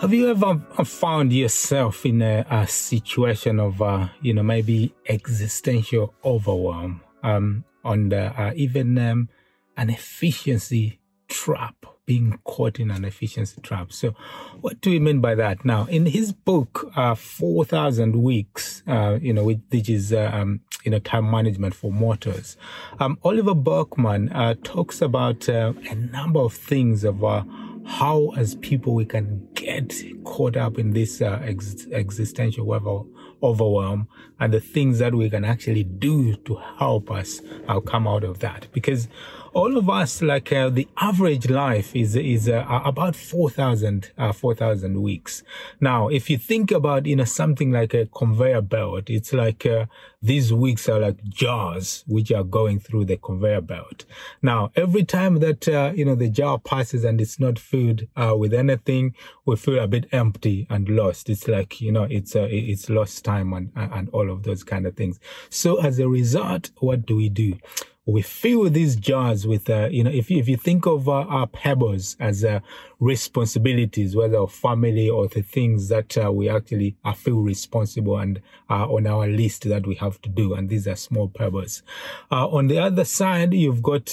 [0.00, 6.14] Have you ever found yourself in a, a situation of, uh, you know, maybe existential
[6.24, 9.28] overwhelm, um, on uh, even um,
[9.76, 13.92] an efficiency trap, being caught in an efficiency trap?
[13.92, 14.14] So,
[14.60, 15.64] what do we mean by that?
[15.64, 20.92] Now, in his book, uh, 4,000 Weeks, uh, you know, which is, uh, um, you
[20.92, 22.56] know, time management for mortals,
[23.00, 27.24] um, Oliver Burkeman uh, talks about a number of things of,
[27.88, 33.08] how as people we can get caught up in this uh, ex- existential level
[33.42, 34.08] overwhelm
[34.40, 38.38] and the things that we can actually do to help us uh, come out of
[38.40, 39.08] that because
[39.58, 45.02] all of us, like uh, the average life is is uh, about 4,000 uh, 4,000
[45.02, 45.42] weeks.
[45.80, 49.86] Now, if you think about you know something like a conveyor belt, it's like uh,
[50.22, 54.04] these weeks are like jars which are going through the conveyor belt.
[54.42, 58.34] Now, every time that uh, you know the jar passes and it's not filled uh,
[58.36, 59.14] with anything,
[59.44, 61.28] we feel a bit empty and lost.
[61.30, 64.96] It's like you know it's it's lost time and and all of those kind of
[64.96, 65.20] things.
[65.50, 67.58] So as a result, what do we do?
[68.08, 71.46] we fill these jars with, uh, you know, if if you think of uh, our
[71.46, 72.60] pebbles as uh,
[73.00, 78.40] responsibilities, whether of family or the things that uh, we actually uh, feel responsible and
[78.70, 81.82] are on our list that we have to do, and these are small pebbles.
[82.32, 84.06] Uh, on the other side, you've got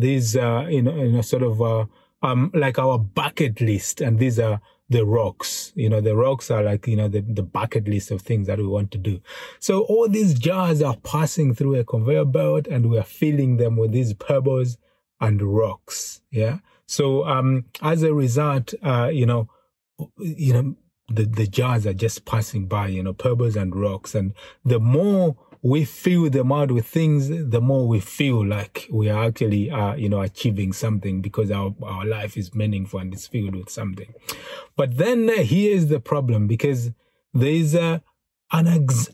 [0.00, 1.88] these, you know, you know, sort of
[2.22, 5.72] um, like our bucket list, and these are the rocks.
[5.74, 8.58] You know, the rocks are like, you know, the, the bucket list of things that
[8.58, 9.20] we want to do.
[9.58, 13.76] So all these jars are passing through a conveyor belt and we are filling them
[13.76, 14.76] with these pebbles
[15.20, 16.20] and rocks.
[16.30, 16.58] Yeah.
[16.86, 19.48] So, um, as a result, uh, you know,
[20.18, 20.76] you know,
[21.08, 24.14] the, the jars are just passing by, you know, pebbles and rocks.
[24.14, 29.08] And the more we fill them out with things, the more we feel like we
[29.08, 33.28] are actually, uh, you know, achieving something because our, our life is meaningful and it's
[33.28, 34.12] filled with something.
[34.76, 36.90] But then uh, here's the problem because
[37.32, 38.02] there is a,
[38.50, 38.66] an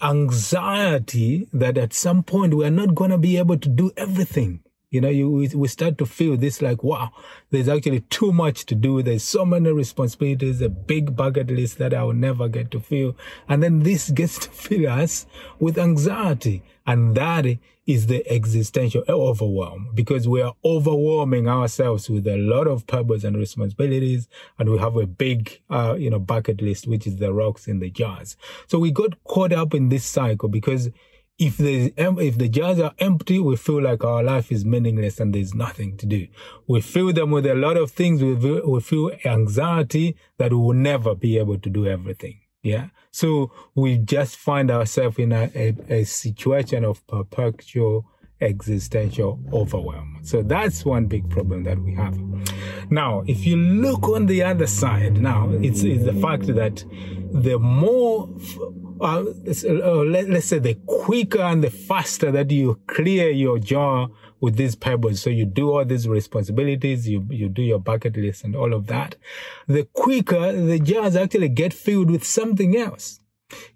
[0.02, 4.62] anxiety that at some point we are not going to be able to do everything.
[4.90, 7.10] You know, you, we start to feel this like, wow,
[7.50, 9.02] there's actually too much to do.
[9.02, 13.14] There's so many responsibilities, a big bucket list that I will never get to fill.
[13.50, 15.26] And then this gets to fill us
[15.58, 16.62] with anxiety.
[16.86, 17.44] And that
[17.86, 23.36] is the existential overwhelm because we are overwhelming ourselves with a lot of purpose and
[23.36, 24.26] responsibilities.
[24.58, 27.80] And we have a big, uh, you know, bucket list, which is the rocks in
[27.80, 28.38] the jars.
[28.68, 30.88] So we got caught up in this cycle because
[31.38, 35.34] if the if the jars are empty, we feel like our life is meaningless and
[35.34, 36.26] there's nothing to do.
[36.66, 38.22] We fill them with a lot of things.
[38.22, 42.40] We feel, we feel anxiety that we will never be able to do everything.
[42.62, 42.88] Yeah.
[43.12, 48.06] So we just find ourselves in a, a, a situation of perpetual
[48.40, 50.18] existential overwhelm.
[50.22, 52.18] So that's one big problem that we have.
[52.90, 56.84] Now, if you look on the other side, now it's, it's the fact that
[57.32, 58.28] the more
[58.60, 64.08] uh, uh, let, us say the quicker and the faster that you clear your jaw
[64.40, 65.20] with these pebbles.
[65.20, 68.86] So you do all these responsibilities, you, you do your bucket list and all of
[68.86, 69.16] that.
[69.66, 73.20] The quicker the jars actually get filled with something else.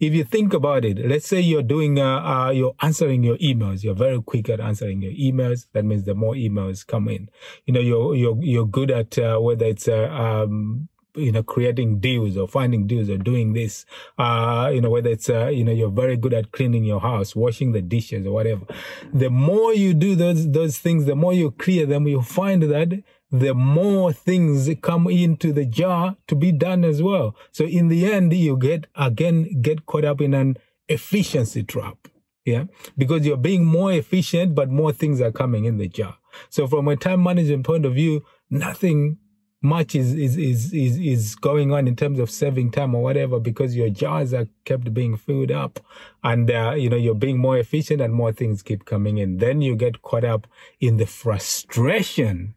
[0.00, 3.83] If you think about it, let's say you're doing, uh, uh, you're answering your emails.
[3.83, 5.66] You're very quick at answering your emails.
[5.72, 7.31] That means the more emails come in.
[7.65, 11.98] You know, you're, you're, you're good at, uh, whether it's, uh, um, you know, creating
[11.98, 13.84] deals or finding deals or doing this,
[14.18, 17.36] uh, you know, whether it's, uh, you know, you're very good at cleaning your house,
[17.36, 18.64] washing the dishes or whatever.
[19.12, 23.02] The more you do those, those things, the more you clear them, you find that
[23.30, 27.34] the more things come into the jar to be done as well.
[27.50, 30.56] So in the end, you get, again, get caught up in an
[30.88, 32.08] efficiency trap.
[32.44, 32.65] Yeah.
[32.98, 36.18] Because you're being more efficient, but more things are coming in the jar.
[36.50, 39.18] So from a time management point of view, nothing
[39.62, 43.38] much is, is, is, is, is going on in terms of saving time or whatever
[43.38, 45.80] because your jars are kept being filled up
[46.24, 49.38] and, uh, you know, you're being more efficient and more things keep coming in.
[49.38, 50.47] Then you get caught up
[50.80, 52.54] in the frustration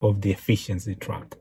[0.00, 1.36] of the efficiency trap.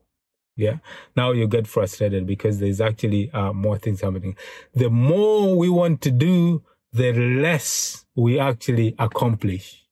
[0.55, 0.77] Yeah.
[1.15, 4.35] Now you get frustrated because there's actually uh, more things happening.
[4.75, 6.63] The more we want to do,
[6.93, 9.85] the less we actually accomplish.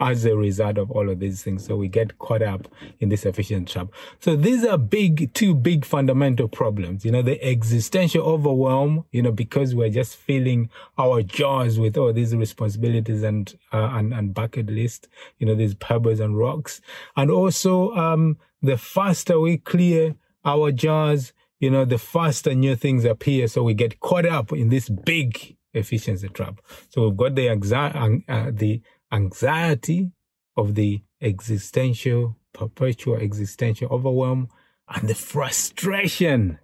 [0.00, 1.64] As a result of all of these things.
[1.64, 2.66] So we get caught up
[3.00, 3.88] in this efficiency trap.
[4.18, 7.04] So these are big, two big fundamental problems.
[7.04, 12.12] You know, the existential overwhelm, you know, because we're just filling our jaws with all
[12.12, 15.08] these responsibilities and, uh, and, and bucket list,
[15.38, 16.80] you know, these pebbles and rocks.
[17.16, 20.14] And also, um, the faster we clear
[20.44, 23.48] our jars, you know, the faster new things appear.
[23.48, 26.60] So we get caught up in this big efficiency trap.
[26.88, 28.80] So we've got the anxiety, uh, the
[29.12, 30.12] anxiety
[30.56, 34.48] of the existential, perpetual existential overwhelm
[34.88, 36.58] and the frustration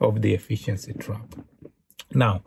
[0.00, 1.34] of the efficiency trap.
[2.12, 2.42] Now,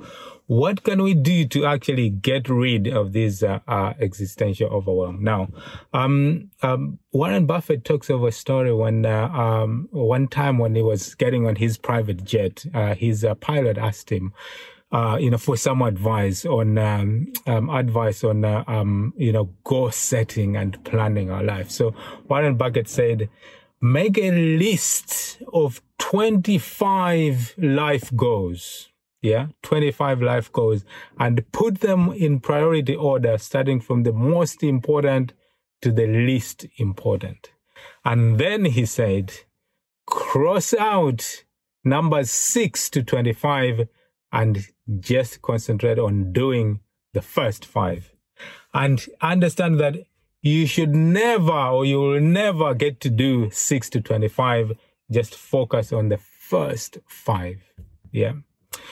[0.47, 5.23] what can we do to actually get rid of this uh, uh, existential overwhelm?
[5.23, 5.47] Now,
[5.93, 10.81] um, um, Warren Buffett talks of a story when uh, um, one time when he
[10.81, 14.33] was getting on his private jet, uh, his uh, pilot asked him,
[14.93, 19.49] uh, you know, for some advice on um, um, advice on uh, um, you know
[19.65, 21.69] goal setting and planning our life.
[21.69, 21.93] So
[22.29, 23.29] Warren Buffett said,
[23.81, 28.89] make a list of twenty five life goals
[29.23, 30.83] yeah, 25 life goals
[31.17, 35.31] and put them in priority order, starting from the most important
[35.81, 37.51] to the least important.
[38.03, 39.31] And then he said,
[40.05, 41.45] cross out
[41.85, 43.87] numbers 6 to 25
[44.33, 44.67] and
[44.99, 46.81] just concentrate on doing
[47.13, 48.11] the first five.
[48.73, 49.95] And understand that
[50.41, 54.73] you should never or you will never get to do 6 to 25.
[55.11, 57.61] Just focus on the first five.
[58.11, 58.33] Yeah.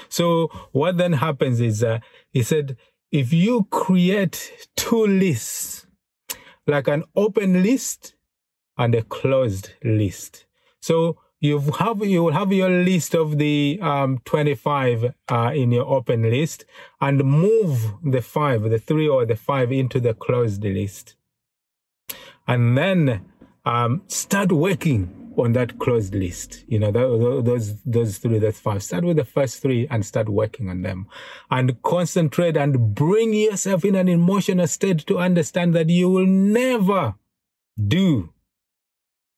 [0.08, 2.00] So what then happens is, uh,
[2.32, 2.78] he said,
[3.12, 5.88] if you create two lists,
[6.68, 8.14] like an open list
[8.78, 10.46] and a closed list.
[10.82, 15.88] So you have you will have your list of the um, 25 uh, in your
[15.88, 16.66] open list
[17.02, 21.16] and move the five, the three or the five into the closed list,
[22.48, 23.26] and then
[23.66, 26.64] um, start working on that closed list.
[26.68, 28.84] You know, those, those three, that's five.
[28.84, 31.08] Start with the first three and start working on them
[31.50, 37.16] and concentrate and bring yourself in an emotional state to understand that you will never
[37.88, 38.32] do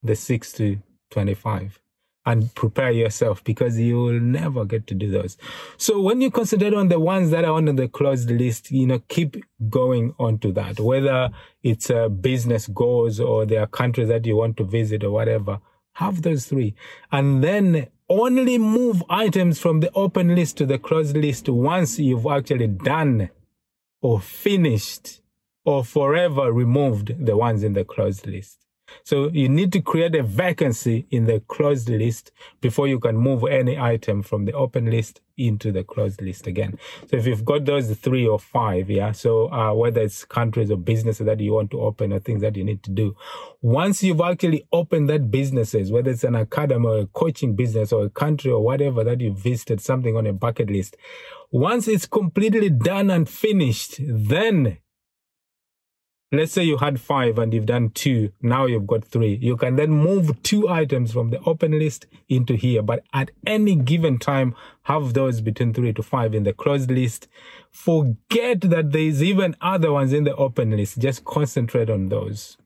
[0.02, 1.82] the six to 25
[2.25, 5.38] and prepare yourself because you will never get to do those.
[5.78, 9.00] So when you consider on the ones that are on the closed list, you know,
[9.08, 11.30] keep going on to that, whether
[11.64, 15.60] it's a business goals or there are countries that you want to visit or whatever
[15.94, 16.75] have those three.
[17.12, 22.26] And then only move items from the open list to the closed list once you've
[22.26, 23.30] actually done
[24.02, 25.22] or finished
[25.66, 28.62] or forever removed the ones in the closed list.
[29.04, 32.31] So you need to create a vacancy in the closed list
[32.62, 36.78] before you can move any item from the open list into the closed list again.
[37.10, 40.78] So if you've got those three or five, yeah, so uh, whether it's countries or
[40.78, 43.16] businesses that you want to open or things that you need to do,
[43.62, 48.06] once you've actually opened that businesses, whether it's an academy or a coaching business or
[48.06, 50.98] a country or whatever that you visited, something on a bucket list,
[51.51, 54.78] once it's completely done and finished, then
[56.33, 59.35] let's say you had five and you've done two, now you've got three.
[59.41, 62.81] You can then move two items from the open list into here.
[62.81, 67.27] But at any given time, have those between three to five in the closed list.
[67.71, 71.00] Forget that there's even other ones in the open list.
[71.00, 72.57] Just concentrate on those.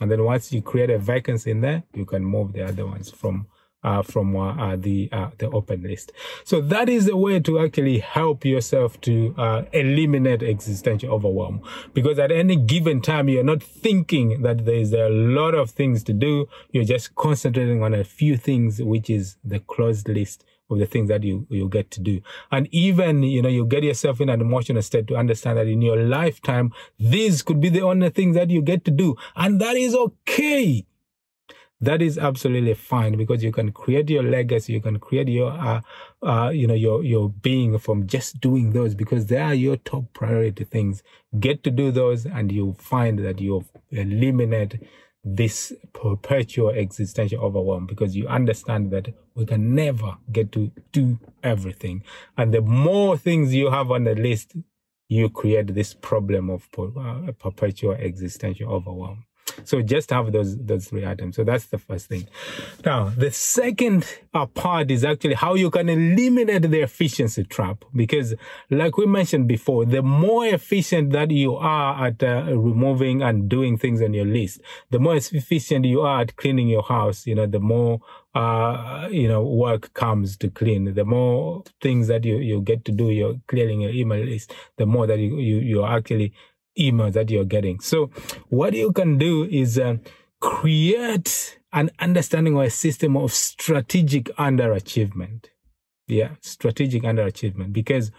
[0.00, 3.10] And then once you create a vacancy in there, you can move the other ones
[3.10, 3.46] from
[3.84, 6.12] uh, from uh, uh, the uh, the open list.
[6.44, 11.62] So that is a way to actually help yourself to uh, eliminate existential overwhelm.
[11.94, 16.02] Because at any given time, you're not thinking that there is a lot of things
[16.04, 16.48] to do.
[16.70, 21.08] You're just concentrating on a few things, which is the closed list of the things
[21.08, 22.20] that you you get to do.
[22.50, 25.82] And even you know you get yourself in an emotional state to understand that in
[25.82, 29.76] your lifetime, these could be the only things that you get to do, and that
[29.76, 30.86] is okay
[31.82, 35.80] that is absolutely fine because you can create your legacy you can create your uh,
[36.22, 40.04] uh, you know your your being from just doing those because they are your top
[40.12, 41.02] priority things.
[41.38, 44.80] Get to do those and you find that you eliminate
[45.24, 52.02] this perpetual existential overwhelm because you understand that we can never get to do everything.
[52.36, 54.56] And the more things you have on the list
[55.08, 59.24] you create this problem of uh, perpetual existential overwhelm
[59.64, 61.36] so just have those those three items.
[61.36, 62.28] So that's the first thing.
[62.84, 68.34] Now the second uh, part is actually how you can eliminate the efficiency trap because,
[68.70, 73.78] like we mentioned before, the more efficient that you are at uh, removing and doing
[73.78, 77.26] things on your list, the more efficient you are at cleaning your house.
[77.26, 78.00] You know, the more
[78.34, 80.94] uh, you know, work comes to clean.
[80.94, 84.86] The more things that you, you get to do, you're clearing your email list, the
[84.86, 86.32] more that you, you, you're actually
[86.78, 87.80] emails that you're getting.
[87.80, 88.10] So
[88.48, 89.96] what you can do is uh,
[90.40, 95.46] create an understanding or a system of strategic underachievement.
[96.08, 98.10] Yeah, strategic underachievement because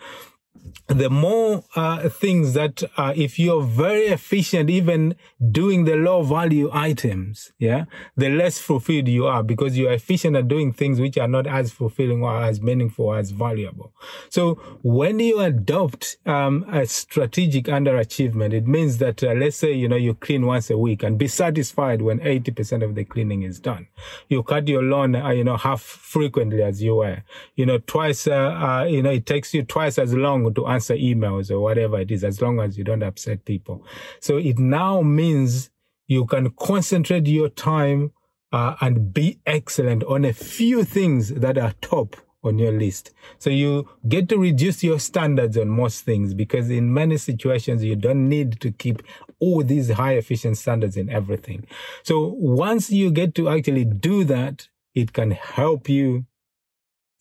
[0.88, 5.16] the more uh, things that uh, if you're very efficient even
[5.52, 10.48] doing the low value items yeah the less fulfilled you are because you're efficient at
[10.48, 13.94] doing things which are not as fulfilling or as meaningful or as valuable.
[14.30, 19.88] So when you adopt um, a strategic underachievement it means that uh, let's say you
[19.88, 23.60] know you clean once a week and be satisfied when 80% of the cleaning is
[23.60, 23.88] done.
[24.30, 27.24] You cut your lawn uh, you know half frequently as you were.
[27.56, 30.96] You know twice uh, uh, you know it takes you twice as long to answer
[30.96, 33.86] emails or whatever it is, as long as you don't upset people.
[34.20, 35.70] So it now means
[36.08, 38.12] you can concentrate your time
[38.52, 43.12] uh, and be excellent on a few things that are top on your list.
[43.40, 47.96] So you get to reduce your standards on most things because in many situations you
[47.96, 49.02] don't need to keep
[49.40, 51.66] all these high efficient standards in everything.
[52.04, 56.26] So once you get to actually do that, it can help you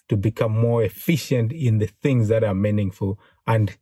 [0.09, 3.77] to become more efficient in the things that are meaningful and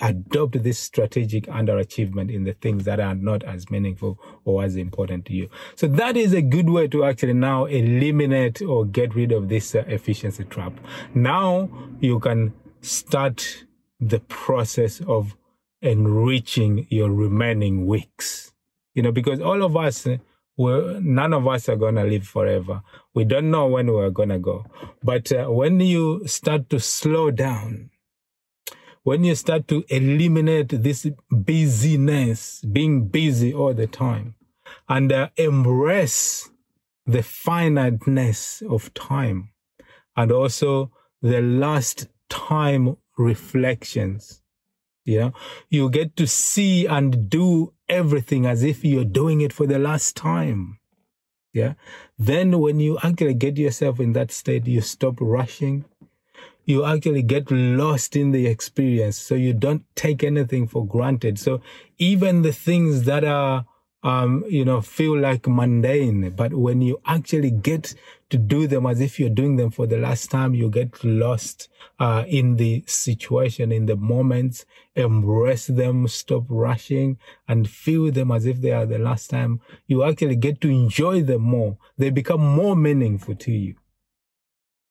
[0.00, 5.24] adopt this strategic underachievement in the things that are not as meaningful or as important
[5.24, 5.48] to you.
[5.76, 9.74] So that is a good way to actually now eliminate or get rid of this
[9.74, 10.72] uh, efficiency trap.
[11.14, 13.64] Now you can start
[14.00, 15.36] the process of
[15.80, 18.52] enriching your remaining weeks.
[18.94, 20.06] You know, because all of us,
[20.56, 22.82] we're, none of us are going to live forever.
[23.14, 24.66] We don't know when we're going to go.
[25.02, 27.90] But uh, when you start to slow down,
[29.02, 34.34] when you start to eliminate this busyness, being busy all the time,
[34.88, 36.50] and uh, embrace
[37.06, 39.50] the finiteness of time,
[40.16, 44.41] and also the last time reflections,
[45.04, 45.32] you know,
[45.68, 50.16] you get to see and do everything as if you're doing it for the last
[50.16, 50.78] time.
[51.52, 51.74] Yeah.
[52.18, 55.84] Then when you actually get yourself in that state, you stop rushing,
[56.64, 59.18] you actually get lost in the experience.
[59.18, 61.38] So you don't take anything for granted.
[61.38, 61.60] So
[61.98, 63.66] even the things that are,
[64.02, 67.94] um, you know, feel like mundane, but when you actually get
[68.30, 71.68] to do them as if you're doing them for the last time, you get lost,
[72.00, 74.64] uh, in the situation, in the moments,
[74.96, 79.60] embrace them, stop rushing and feel them as if they are the last time.
[79.86, 81.78] You actually get to enjoy them more.
[81.96, 83.76] They become more meaningful to you.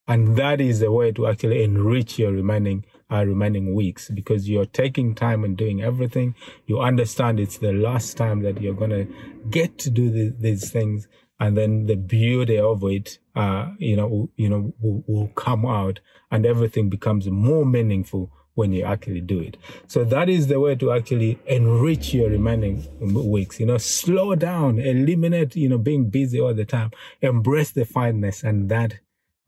[0.08, 4.66] And that is the way to actually enrich your remaining uh, remaining weeks because you're
[4.66, 6.36] taking time and doing everything.
[6.66, 9.06] You understand it's the last time that you're gonna
[9.50, 11.08] get to do the, these things,
[11.40, 16.00] and then the beauty of it, uh, you know, you know, will, will come out,
[16.30, 19.58] and everything becomes more meaningful when you actually do it.
[19.88, 23.60] So that is the way to actually enrich your remaining weeks.
[23.60, 26.92] You know, slow down, eliminate, you know, being busy all the time,
[27.22, 28.96] embrace the fineness, and that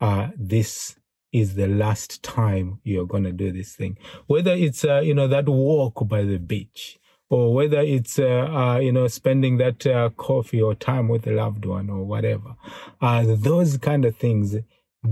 [0.00, 0.96] uh, this
[1.34, 3.98] is the last time you're going to do this thing.
[4.28, 8.78] Whether it's, uh, you know, that walk by the beach or whether it's, uh, uh,
[8.78, 12.54] you know, spending that uh, coffee or time with a loved one or whatever.
[13.00, 14.56] Uh, those kind of things.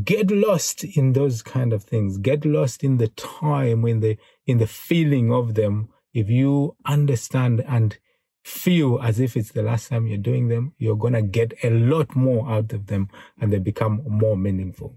[0.05, 2.19] Get lost in those kind of things.
[2.19, 5.89] Get lost in the time, in the, in the feeling of them.
[6.15, 7.99] If you understand and
[8.43, 11.71] feel as if it's the last time you're doing them, you're going to get a
[11.71, 13.09] lot more out of them
[13.41, 14.95] and they become more meaningful.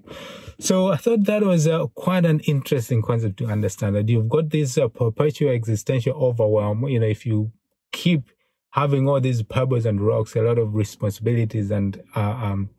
[0.60, 4.50] So I thought that was uh, quite an interesting concept to understand that you've got
[4.50, 6.88] this uh, perpetual existential overwhelm.
[6.88, 7.52] You know, if you
[7.92, 8.32] keep
[8.72, 12.70] having all these pebbles and rocks, a lot of responsibilities and, uh, um,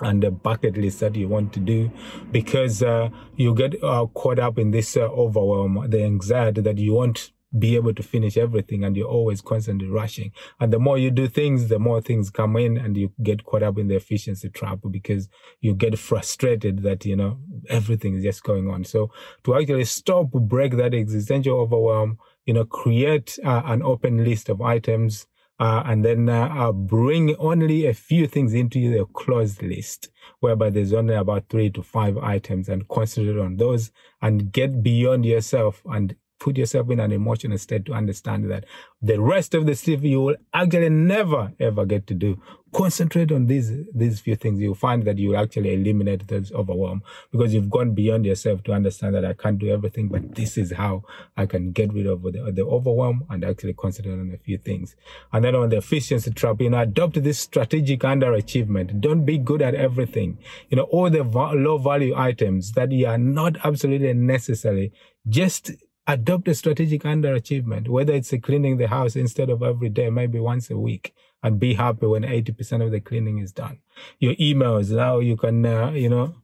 [0.00, 1.90] and the bucket list that you want to do
[2.32, 6.94] because uh, you get uh, caught up in this uh, overwhelm, the anxiety that you
[6.94, 10.32] want be able to finish everything and you're always constantly rushing.
[10.60, 13.62] And the more you do things, the more things come in and you get caught
[13.62, 15.28] up in the efficiency trap because
[15.60, 17.38] you get frustrated that, you know,
[17.68, 18.84] everything is just going on.
[18.84, 19.10] So
[19.44, 24.60] to actually stop, break that existential overwhelm, you know, create uh, an open list of
[24.60, 25.26] items,
[25.58, 30.10] uh, and then uh, uh, bring only a few things into the closed list,
[30.40, 35.24] whereby there's only about three to five items and concentrate on those and get beyond
[35.24, 38.64] yourself and put yourself in an emotional state to understand that
[39.00, 42.40] the rest of the stuff you will actually never ever get to do.
[42.74, 44.60] Concentrate on these these few things.
[44.60, 47.02] You'll find that you will actually eliminate this overwhelm
[47.32, 50.72] because you've gone beyond yourself to understand that I can't do everything, but this is
[50.72, 51.04] how
[51.36, 54.94] I can get rid of the, the overwhelm and actually concentrate on a few things.
[55.32, 59.00] And then on the efficiency trap, you know, adopt this strategic underachievement.
[59.00, 60.38] Don't be good at everything.
[60.68, 64.92] You know, all the low value items that you are not absolutely necessary.
[65.28, 65.70] Just
[66.06, 70.70] adopt a strategic underachievement, whether it's cleaning the house instead of every day, maybe once
[70.70, 73.78] a week, and be happy when 80% of the cleaning is done.
[74.18, 76.34] Your emails, now you can, uh, you know,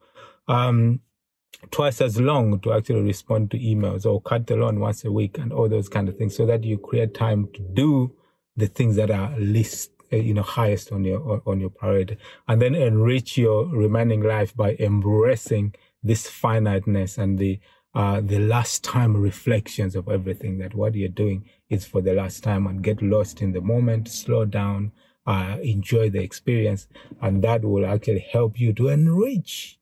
[0.49, 1.01] um,
[1.71, 5.39] twice as long to actually respond to emails or cut the lawn once a week
[5.39, 8.13] and all those kind of things so that you create time to do
[8.57, 12.17] the things that are least uh, you know highest on your on your priority
[12.49, 17.59] and then enrich your remaining life by embracing this finiteness and the
[17.95, 22.43] uh, the last time reflections of everything that what you're doing is for the last
[22.43, 24.93] time and get lost in the moment slow down
[25.27, 26.89] uh, enjoy the experience
[27.21, 29.79] and that will actually help you to enrich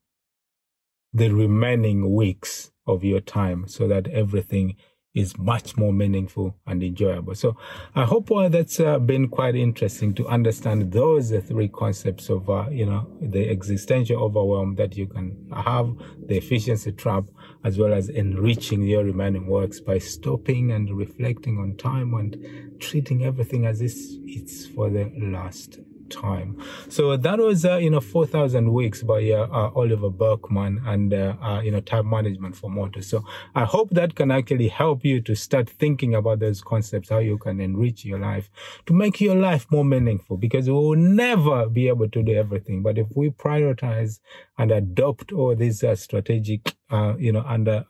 [1.13, 4.77] the remaining weeks of your time so that everything
[5.15, 7.35] is much more meaningful and enjoyable.
[7.35, 7.57] So
[7.95, 12.69] I hope uh, that's uh, been quite interesting to understand those three concepts of, uh,
[12.71, 15.91] you know, the existential overwhelm that you can have,
[16.27, 17.25] the efficiency trap,
[17.65, 23.25] as well as enriching your remaining works by stopping and reflecting on time and treating
[23.25, 23.93] everything as if
[24.25, 26.63] it's for the last time.
[26.89, 31.35] So that was, uh, you know, 4,000 Weeks by uh, uh, Oliver Burkeman and, uh,
[31.43, 33.07] uh, you know, time management for mortals.
[33.07, 33.25] So
[33.55, 37.39] I hope that can actually help you to start thinking about those concepts, how you
[37.39, 38.51] can enrich your life
[38.87, 42.83] to make your life more meaningful because we will never be able to do everything.
[42.83, 44.21] But if we prioritize
[44.59, 46.75] and adopt all these strategic,
[47.19, 47.87] you know, under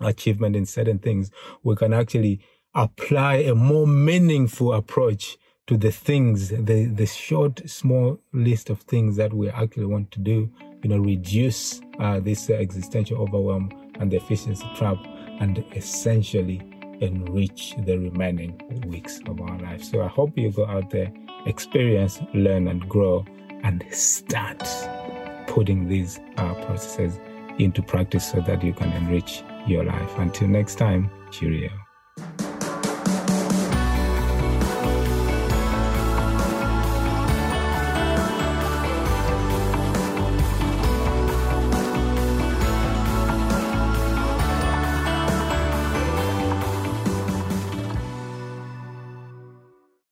[0.00, 1.30] achievement in certain things,
[1.62, 2.40] we can actually
[2.74, 5.36] apply a more meaningful approach
[5.68, 10.18] to the things, the, the short, small list of things that we actually want to
[10.18, 10.50] do,
[10.82, 13.70] you know, reduce uh, this uh, existential overwhelm
[14.00, 14.96] and the efficiency trap,
[15.40, 16.60] and essentially
[17.00, 19.84] enrich the remaining weeks of our life.
[19.84, 21.12] So I hope you go out there,
[21.44, 23.26] experience, learn, and grow,
[23.62, 24.62] and start
[25.48, 27.20] putting these uh, processes
[27.58, 30.10] into practice so that you can enrich your life.
[30.16, 31.70] Until next time, cheerio.